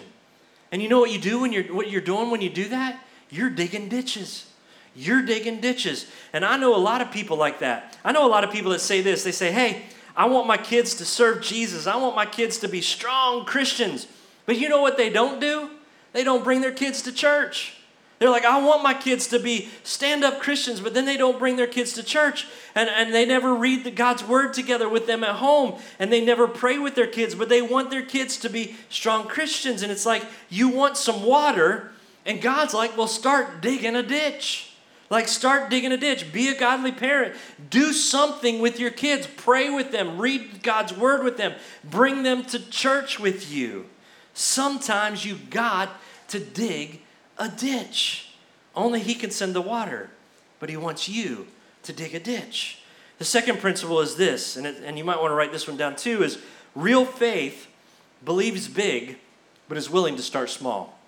[0.70, 3.04] And you know what you do when you're what you're doing when you do that?
[3.28, 4.46] You're digging ditches.
[4.94, 6.06] You're digging ditches.
[6.32, 7.98] And I know a lot of people like that.
[8.04, 9.24] I know a lot of people that say this.
[9.24, 9.82] They say, "Hey,
[10.16, 11.88] I want my kids to serve Jesus.
[11.88, 14.06] I want my kids to be strong Christians."
[14.46, 15.70] But you know what they don't do?
[16.12, 17.74] They don't bring their kids to church.
[18.22, 21.40] They're like, I want my kids to be stand up Christians, but then they don't
[21.40, 25.08] bring their kids to church and, and they never read the God's word together with
[25.08, 28.36] them at home and they never pray with their kids, but they want their kids
[28.36, 29.82] to be strong Christians.
[29.82, 31.90] And it's like, you want some water,
[32.24, 34.72] and God's like, well, start digging a ditch.
[35.10, 36.32] Like, start digging a ditch.
[36.32, 37.34] Be a godly parent.
[37.70, 39.26] Do something with your kids.
[39.36, 40.18] Pray with them.
[40.18, 41.54] Read God's word with them.
[41.82, 43.86] Bring them to church with you.
[44.32, 45.90] Sometimes you got
[46.28, 47.00] to dig
[47.42, 48.28] a ditch.
[48.74, 50.10] Only He can send the water,
[50.60, 51.48] but He wants you
[51.82, 52.78] to dig a ditch.
[53.18, 55.76] The second principle is this, and, it, and you might want to write this one
[55.76, 56.38] down too, is
[56.74, 57.66] real faith
[58.24, 59.18] believes big,
[59.68, 60.98] but is willing to start small.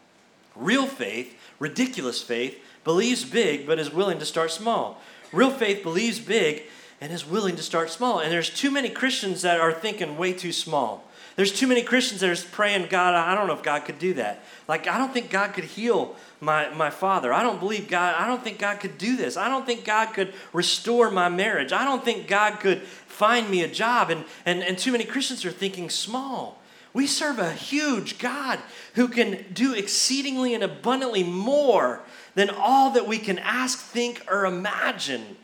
[0.57, 5.01] Real faith, ridiculous faith, believes big, but is willing to start small.
[5.33, 6.64] Real faith believes big
[7.01, 8.20] and is willing to start small.
[8.20, 11.05] And there's too many Christians that are thinking way too small.
[11.37, 14.14] There's too many Christians that are praying, God, I don't know if God could do
[14.14, 14.44] that.
[14.68, 17.33] Like, I don't think God could heal my, my father.
[17.33, 19.37] I don't believe God, I don't think God could do this.
[19.37, 21.73] I don't think God could restore my marriage.
[21.73, 24.11] I don't think God could find me a job.
[24.11, 26.61] And, and, and too many Christians are thinking small.
[26.92, 28.61] We serve a huge God
[28.94, 32.03] who can do exceedingly and abundantly more
[32.37, 35.37] than all that we can ask, think, or imagine.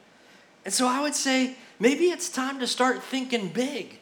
[0.64, 3.99] And so I would say maybe it's time to start thinking big.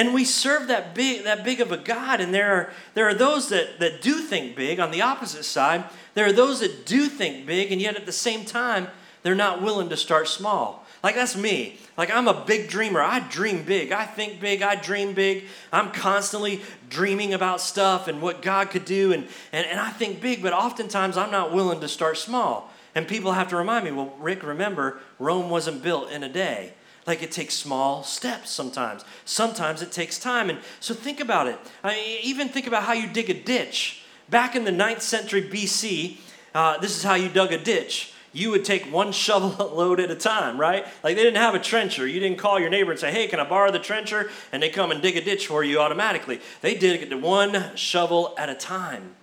[0.00, 3.12] And we serve that big, that big of a God, and there are, there are
[3.12, 4.80] those that, that do think big.
[4.80, 5.84] On the opposite side,
[6.14, 8.88] there are those that do think big, and yet at the same time,
[9.22, 10.86] they're not willing to start small.
[11.02, 11.78] Like that's me.
[11.98, 13.02] Like I'm a big dreamer.
[13.02, 13.92] I dream big.
[13.92, 14.62] I think big.
[14.62, 15.44] I dream big.
[15.70, 20.22] I'm constantly dreaming about stuff and what God could do, and, and, and I think
[20.22, 22.72] big, but oftentimes I'm not willing to start small.
[22.94, 26.72] And people have to remind me, well, Ricc, remember, Rome wasn't built in a day.
[27.10, 29.04] Like it takes small steps sometimes.
[29.24, 30.48] Sometimes it takes time.
[30.48, 31.58] And so think about it.
[31.82, 34.04] I mean, even think about how you dig a ditch.
[34.28, 36.18] Back in the 9th century BC,
[36.54, 38.14] uh, this is how you dug a ditch.
[38.32, 40.86] You would take one shovel load at a time, right?
[41.02, 42.06] Like they didn't have a trencher.
[42.06, 44.30] You didn't call your neighbor and say, hey, can I borrow the trencher?
[44.52, 46.40] And they come and dig a ditch for you automatically.
[46.60, 49.16] They did it one shovel at a time.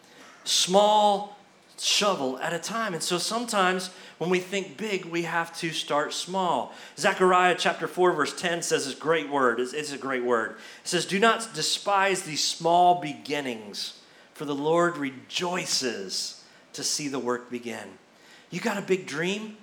[0.43, 1.36] Small
[1.79, 2.93] shovel at a time.
[2.93, 6.73] And so sometimes when we think big, we have to start small.
[6.97, 9.59] Zechariah chapter 4, verse 10 says this great word.
[9.59, 10.51] It's, it's a great word.
[10.51, 13.99] It says, Do not despise these small beginnings,
[14.33, 17.97] for the Lord rejoices to see the work begin.
[18.49, 19.57] You got a big dream?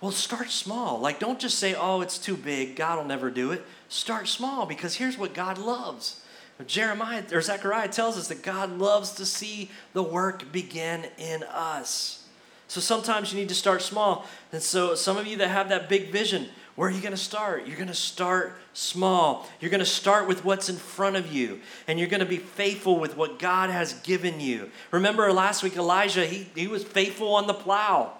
[0.00, 1.00] Well, start small.
[1.00, 2.76] Like, don't just say, oh, it's too big.
[2.76, 3.64] God will never do it.
[3.88, 6.20] Start small because here's what God loves.
[6.66, 12.24] Jeremiah or Zechariah tells us that God loves to see the work begin in us.
[12.68, 14.26] So sometimes you need to start small.
[14.52, 17.16] And so, some of you that have that big vision, where are you going to
[17.16, 17.66] start?
[17.66, 19.48] You're going to start small.
[19.60, 22.38] You're going to start with what's in front of you, and you're going to be
[22.38, 24.70] faithful with what God has given you.
[24.90, 28.14] Remember last week, Elisha, he, he was faithful on the plow.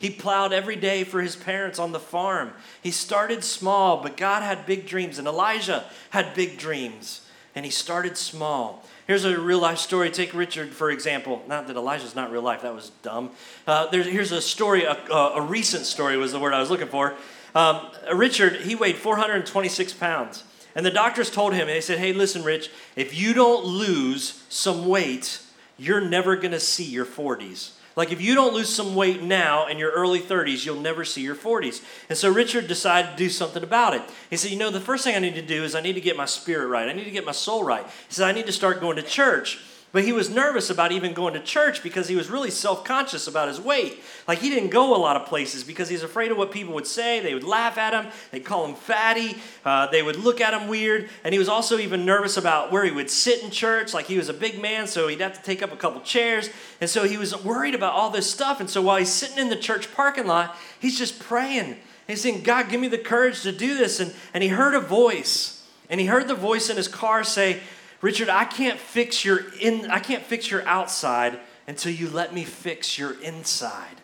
[0.00, 2.52] He plowed every day for his parents on the farm.
[2.82, 7.70] He started small, but God had big dreams, and Elisha had big dreams, and he
[7.70, 8.84] started small.
[9.06, 10.10] Here's a real life story.
[10.10, 11.42] Take Richard, for example.
[11.48, 13.30] Not that Elisha's not real life, that was dumb.
[13.66, 17.14] Uh, here's a story, a, a, recent story was the word I was looking for.
[17.54, 20.44] Um, Richard, he weighed 426 pounds.
[20.76, 24.86] And the doctors told him, they said, hey, listen, Rich, if you don't lose some
[24.86, 25.42] weight,
[25.76, 27.72] you're never going to see your 40s.
[27.96, 31.22] Like if you don't lose some weight now in your early 30s, you'll never see
[31.22, 31.82] your 40s.
[32.08, 34.02] And so Richard decided to do something about it.
[34.30, 36.00] He said, You know, the first thing I need to do is I need to
[36.00, 36.88] get my spirit right.
[36.88, 37.84] I need to get my soul right.
[37.84, 39.58] He said, I need to start going to church.
[39.92, 43.26] But he was nervous about even going to church because he was really self conscious
[43.26, 43.98] about his weight.
[44.28, 46.86] Like he didn't go a lot of places because he's afraid of what people would
[46.86, 47.18] say.
[47.18, 50.68] They would laugh at him, they'd call him fatty, uh, they would look at him
[50.68, 51.08] weird.
[51.24, 53.92] And he was also even nervous about where he would sit in church.
[53.92, 56.50] Like he was a big man, so he'd have to take up a couple chairs.
[56.80, 58.60] And so he was worried about all this stuff.
[58.60, 61.76] And so while he's sitting in the church parking lot, he's just praying.
[62.06, 63.98] He's saying, God, give me the courage to do this.
[63.98, 65.66] And, and he heard a voice.
[65.88, 67.60] And he heard the voice in his car say,
[68.00, 72.44] Richard, I can't fix your in I can't fix your outside until you let me
[72.44, 74.00] fix your inside.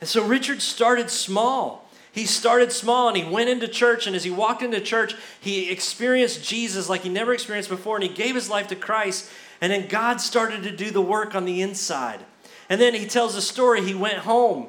[0.00, 1.88] And so Richard started small.
[2.12, 4.06] He started small and he went into church.
[4.06, 7.96] And as he walked into church, he experienced Jesus like he never experienced before.
[7.96, 9.30] And he gave his life to Christ.
[9.60, 12.20] And then God started to do the work on the inside.
[12.68, 13.82] And then he tells a story.
[13.82, 14.68] He went home.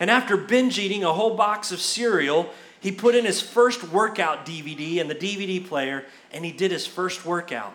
[0.00, 2.50] And after binge eating a whole box of cereal,
[2.82, 6.86] he put in his first workout DVD in the DVD player and he did his
[6.86, 7.72] first workout.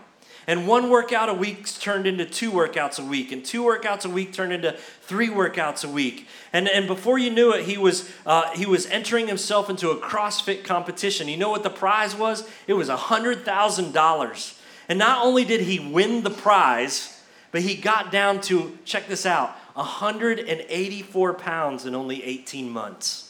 [0.49, 4.09] And one workout a week turned into two workouts a week, and two workouts a
[4.09, 6.25] week turned into three workouts a week.
[6.53, 9.97] And, and before you knew it, he was, uh, he was entering himself into a
[9.97, 11.27] CrossFit competition.
[11.27, 12.49] You know what the prize was?
[12.65, 14.59] It was $100,000.
[14.87, 19.25] And not only did he win the prize, but he got down to, check this
[19.25, 23.26] out, 184 pounds in only 18 months.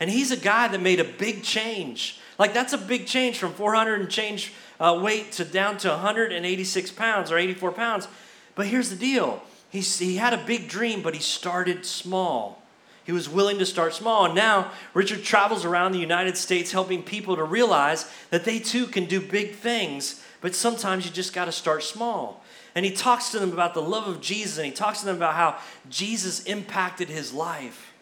[0.00, 2.18] And he's a guy that made a big change.
[2.38, 6.90] Like, that's a big change from 400 and change uh, weight to down to 186
[6.92, 8.08] pounds or 84 pounds.
[8.54, 12.62] But here's the deal He's, he had a big dream, but he started small.
[13.04, 14.24] He was willing to start small.
[14.24, 18.86] And now Richard travels around the United States helping people to realize that they too
[18.86, 22.44] can do big things, but sometimes you just got to start small.
[22.76, 25.16] And he talks to them about the love of Jesus and he talks to them
[25.16, 25.58] about how
[25.90, 27.93] Jesus impacted his life.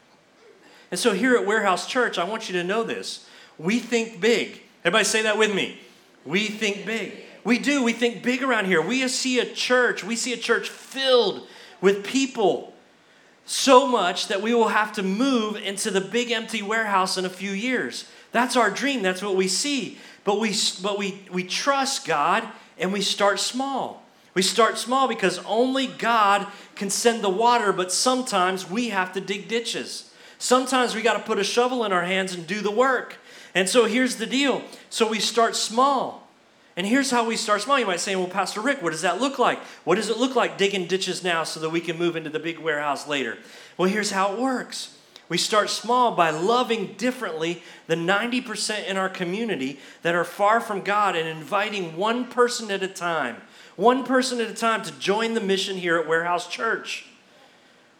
[0.93, 3.27] And so here at Warehouse Church, I want you to know this.
[3.57, 4.61] We think big.
[4.85, 5.81] Everybody say that with me.
[6.27, 7.15] We think big.
[7.45, 7.83] We do.
[7.83, 8.83] We think big around here.
[8.83, 10.05] We see a church.
[10.05, 11.49] We see a church filled
[11.81, 12.75] with people
[13.47, 17.31] so much that we will have to move into the big empty warehouse in a
[17.31, 18.05] few years.
[18.31, 19.01] That's our dream.
[19.01, 19.97] That's what we see.
[20.25, 22.47] But we but we we trust God
[22.79, 24.05] and we start small.
[24.35, 29.23] We start small because only God can send the water, but sometimes we have to
[29.23, 30.12] dig ditches.
[30.43, 33.17] Sometimes we got to put a shovel in our hands and do the work.
[33.55, 34.65] And so here's the deal.
[34.91, 36.27] So we start small.
[36.77, 37.79] And here's how we start small.
[37.79, 39.61] You might say, well, Pastor Ricc, what does that look like?
[39.85, 42.41] What does it look like digging ditches now so that we can move into the
[42.41, 43.39] big warehouse later?
[43.79, 44.99] Well, here's how it works.
[45.29, 50.81] We start small by loving differently the 90% in our community that are far from
[50.81, 53.37] God and inviting one person at a time,
[53.77, 57.07] one person at a time to join the mission here at Warehouse Church.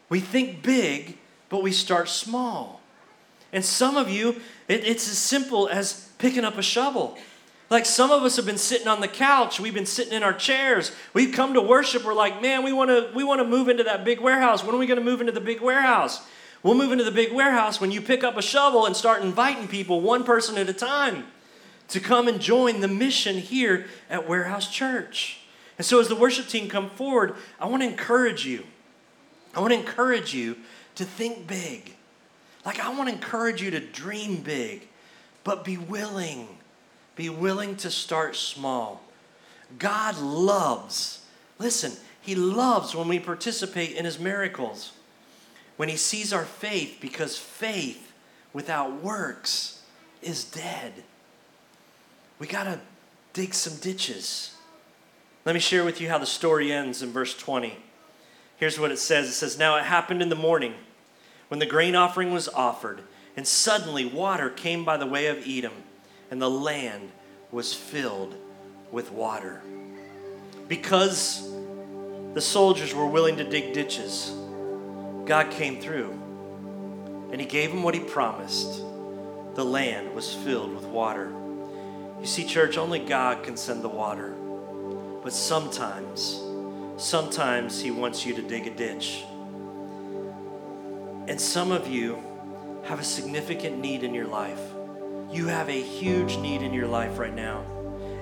[0.09, 1.19] We think big
[1.53, 2.81] but we start small.
[3.53, 7.19] And some of you, it, it's as simple as picking up a shovel.
[7.69, 10.33] Like some of us have been sitting on the couch, we've been sitting in our
[10.33, 10.93] chairs.
[11.13, 12.05] We've come to worship.
[12.05, 14.65] We're like, man, we want to we want to move into that big warehouse.
[14.65, 16.23] When are we going to move into the big warehouse?
[16.63, 19.69] We'll move into the big warehouse when you pick up a shovel and start inviting
[19.69, 21.27] people one person at a time
[21.89, 25.41] to come and join the mission here at Warehouse Church.
[25.77, 28.65] And so as the worship team come forward, I want to encourage you.
[29.55, 30.57] I want to encourage you
[30.97, 31.95] to think big.
[32.65, 34.89] Like, I want to encourage you to dream big,
[35.45, 36.49] but be willing.
[37.17, 39.03] Be willing to start small.
[39.79, 41.25] God loves,
[41.59, 44.93] listen, He loves when we participate in His miracles.
[45.77, 48.13] When He sees our faith, because faith
[48.53, 49.83] without works
[50.21, 50.93] is dead.
[52.39, 52.81] We got to
[53.33, 54.55] dig some ditches.
[55.45, 57.77] Let me share with you how the story ends in verse 20.
[58.63, 60.75] Here's what it says it says, Now it happened in the morning
[61.49, 63.03] when the grain offering was offered,
[63.37, 65.73] and suddenly water came by the way of Edom,
[66.31, 67.11] and the land
[67.51, 68.37] was filled
[68.93, 69.63] with water.
[70.69, 71.53] Because
[72.35, 74.33] the soldiers were willing to dig ditches,
[75.25, 76.13] God came through,
[77.33, 78.79] and He gave them what He promised.
[79.57, 81.33] The land was filled with water.
[82.21, 84.37] You see, church, only God can send the water.
[85.25, 86.41] But sometimes,
[86.97, 89.25] sometimes He wants you to dig a ditch.
[91.29, 92.23] And some of you
[92.85, 94.61] have a significant need in your life.
[95.31, 97.65] You have a huge need in your life right now.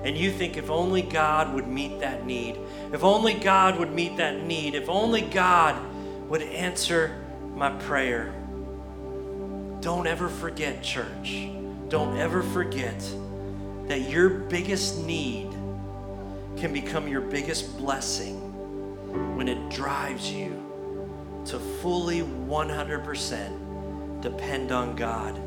[0.03, 2.57] And you think if only God would meet that need,
[2.91, 5.75] if only God would meet that need, if only God
[6.27, 7.23] would answer
[7.55, 8.33] my prayer.
[9.81, 11.49] Don't ever forget, church.
[11.89, 12.99] Don't ever forget
[13.87, 15.49] that your biggest need
[16.55, 18.40] can become your biggest blessing
[19.35, 20.61] when it drives you
[21.45, 25.39] to fully 100% depend on God.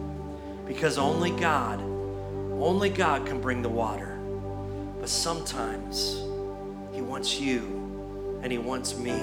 [0.66, 4.18] Because only God, only God can bring the water.
[4.98, 6.22] But sometimes
[6.92, 9.22] He wants you and He wants me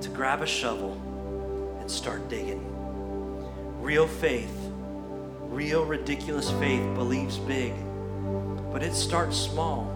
[0.00, 1.00] to grab a shovel
[1.80, 2.62] and start digging.
[3.80, 4.56] Real faith,
[5.48, 7.74] real ridiculous faith believes big,
[8.72, 9.90] but it starts small.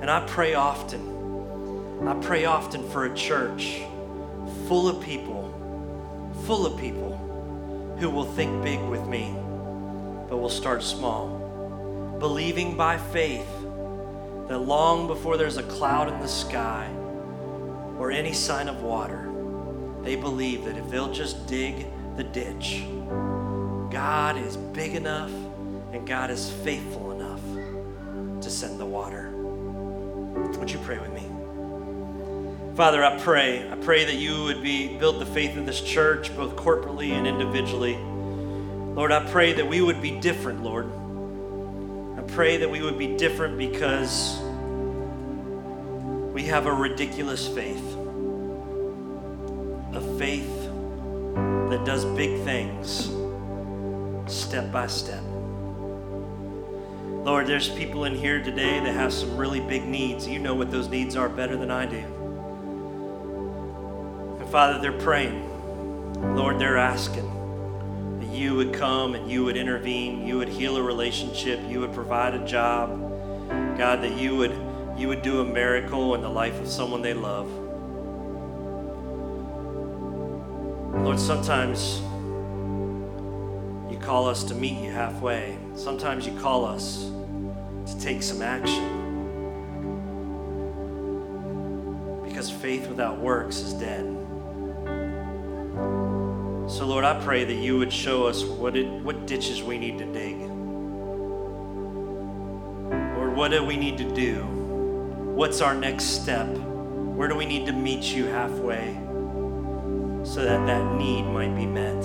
[0.00, 1.15] And I pray often,
[2.04, 3.82] I pray often for a church
[4.68, 5.52] full of people,
[6.44, 7.16] full of people
[7.98, 9.34] who will think big with me,
[10.28, 12.16] but will start small.
[12.20, 13.48] Believing by faith
[14.48, 16.88] that long before there's a cloud in the sky
[17.98, 19.28] or any sign of water,
[20.02, 21.86] they believe that if they'll just dig
[22.16, 22.84] the ditch,
[23.90, 25.32] God is big enough
[25.92, 29.30] and God is faithful enough to send the water.
[30.58, 31.35] Would you pray with me?
[32.76, 33.66] Father, I pray.
[33.70, 37.26] I pray that you would be build the faith of this church, both corporately and
[37.26, 37.96] individually.
[37.96, 40.84] Lord, I pray that we would be different, Lord.
[42.18, 44.38] I pray that we would be different because
[46.34, 47.96] we have a ridiculous faith.
[49.94, 50.64] A faith
[51.70, 53.10] that does big things
[54.30, 55.22] step by step.
[57.24, 60.28] Lord, there's people in here today that have some really big needs.
[60.28, 62.15] You know what those needs are better than I do.
[64.50, 65.42] Father, they're praying.
[66.36, 67.26] Lord, they're asking
[68.20, 71.92] that you would come and you would intervene, you would heal a relationship, you would
[71.92, 72.90] provide a job.
[73.76, 74.56] God, that you would
[74.96, 77.50] you would do a miracle in the life of someone they love.
[81.04, 82.00] Lord, sometimes
[83.90, 85.58] you call us to meet you halfway.
[85.74, 87.10] Sometimes you call us
[87.86, 89.02] to take some action.
[92.24, 94.25] Because faith without works is dead.
[96.68, 99.98] So, Lord, I pray that you would show us what, it, what ditches we need
[99.98, 100.34] to dig.
[103.16, 104.42] Or what do we need to do?
[104.42, 106.48] What's our next step?
[106.48, 108.94] Where do we need to meet you halfway
[110.24, 112.02] so that that need might be met?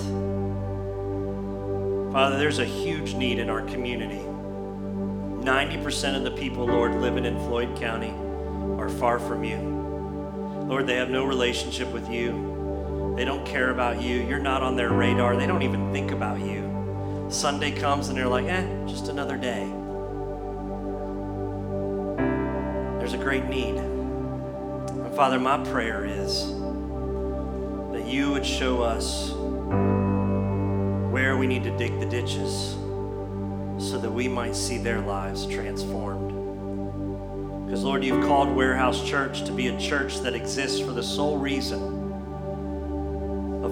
[2.12, 4.22] Father, there's a huge need in our community.
[5.44, 8.14] 90% of the people, Lord, living in Floyd County
[8.80, 9.58] are far from you.
[10.68, 12.51] Lord, they have no relationship with you.
[13.16, 14.22] They don't care about you.
[14.22, 15.36] You're not on their radar.
[15.36, 17.26] They don't even think about you.
[17.28, 19.70] Sunday comes and they're like, eh, just another day.
[22.98, 23.76] There's a great need.
[23.76, 26.46] And Father, my prayer is
[27.92, 29.32] that you would show us
[31.12, 32.76] where we need to dig the ditches
[33.78, 36.30] so that we might see their lives transformed.
[37.66, 41.36] Because, Lord, you've called Warehouse Church to be a church that exists for the sole
[41.36, 41.91] reason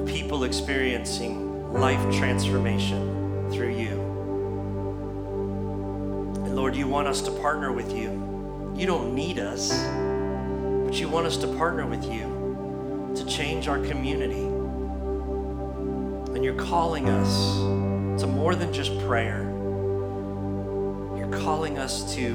[0.00, 4.00] of people experiencing life transformation through you.
[6.44, 8.72] And Lord, you want us to partner with you.
[8.76, 9.70] You don't need us,
[10.84, 14.44] but you want us to partner with you to change our community.
[16.34, 17.56] And you're calling us
[18.22, 19.42] to more than just prayer.
[21.16, 22.34] You're calling us to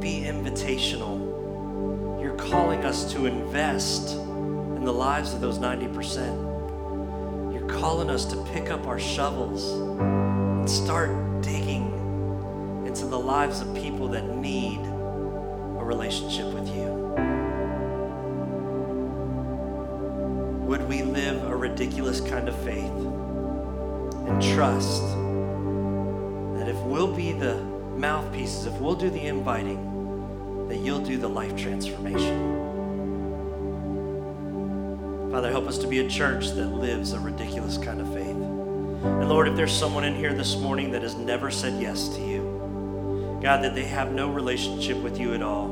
[0.00, 1.26] be invitational.
[2.22, 6.47] You're calling us to invest in the lives of those 90%
[7.78, 11.10] calling us to pick up our shovels and start
[11.42, 11.92] digging
[12.86, 16.88] into the lives of people that need a relationship with you.
[20.68, 22.92] would we live a ridiculous kind of faith
[24.26, 25.02] and trust
[26.58, 27.54] that if we'll be the
[27.96, 32.67] mouthpieces, if we'll do the inviting, that you'll do the life transformation.
[35.30, 38.28] Father, help us to be a church that lives a ridiculous kind of faith.
[38.28, 42.20] And Lord, if there's someone in here this morning that has never said yes to
[42.20, 45.68] you, God, that they have no relationship with you at all.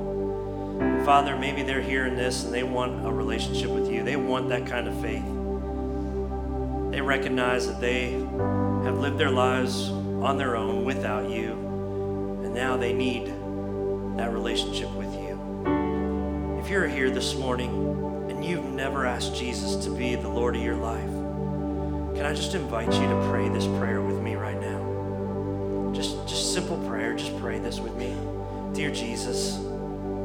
[1.06, 4.04] Father, maybe they're hearing this and they want a relationship with you.
[4.04, 5.24] They want that kind of faith.
[6.92, 11.52] They recognize that they have lived their lives on their own without you,
[12.44, 13.28] and now they need
[14.18, 16.58] that relationship with you.
[16.62, 17.95] If you're here this morning
[18.76, 21.10] never asked Jesus to be the Lord of your life,
[22.14, 25.92] can I just invite you to pray this prayer with me right now?
[25.94, 27.14] Just, just simple prayer.
[27.14, 28.14] Just pray this with me.
[28.74, 29.56] Dear Jesus,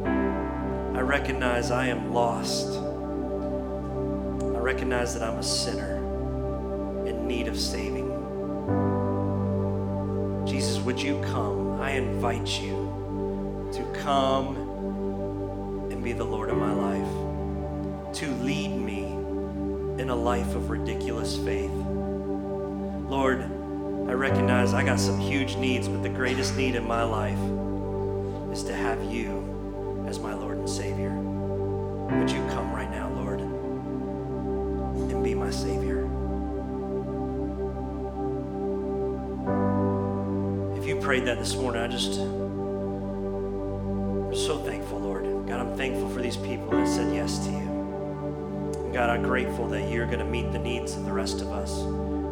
[0.03, 2.67] I recognize I am lost.
[4.43, 5.95] I recognize that I'm a sinner
[7.07, 8.09] in need of saving.
[10.45, 11.79] Jesus, would you come?
[11.79, 14.57] I invite you to come
[15.89, 17.20] and be the Lord of my life,
[18.21, 19.05] to lead me
[19.99, 21.71] in a life of ridiculous faith.
[23.09, 27.39] Lord, I recognize I got some huge needs, but the greatest need in my life
[28.53, 31.09] is to have you as my Lord and Savior.
[31.09, 36.03] Would you come right now, Lord, and be my Savior?
[40.77, 42.35] If you prayed that this morning, I just, I'm
[44.35, 45.23] so thankful, Lord.
[45.47, 47.70] God, I'm thankful for these people that said yes to you.
[48.93, 51.79] God, I'm grateful that you're going to meet the needs of the rest of us.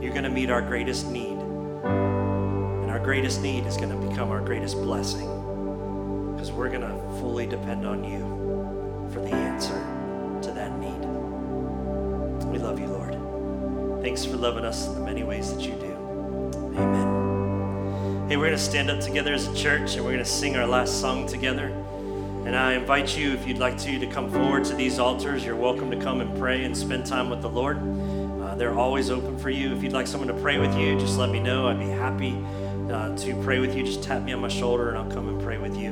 [0.04, 1.38] You're going to meet our greatest need.
[1.38, 5.30] And our greatest need is going to become our greatest blessing
[6.34, 8.20] because we're going to fully depend on you
[9.14, 9.74] for the answer
[10.42, 11.00] to that need.
[12.52, 13.14] We love you, Lord.
[14.04, 15.94] Thanks for loving us in the many ways that you do.
[16.78, 18.28] Amen.
[18.28, 20.58] Hey, we're going to stand up together as a church and we're going to sing
[20.58, 21.70] our last song together.
[22.50, 25.46] And I invite you, if you'd like to, to come forward to these altars.
[25.46, 27.78] You're welcome to come and pray and spend time with the Lord.
[28.42, 29.72] Uh, they're always open for you.
[29.72, 31.68] If you'd like someone to pray with you, just let me know.
[31.68, 32.44] I'd be happy
[32.92, 33.84] uh, to pray with you.
[33.84, 35.92] Just tap me on my shoulder and I'll come and pray with you.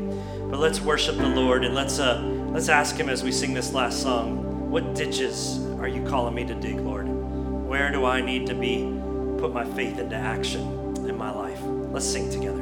[0.49, 3.73] But let's worship the Lord and let's uh, let's ask Him as we sing this
[3.73, 4.71] last song.
[4.71, 7.07] What ditches are you calling me to dig, Lord?
[7.07, 8.79] Where do I need to be
[9.37, 10.63] put my faith into action
[11.07, 11.59] in my life?
[11.63, 12.56] Let's sing together.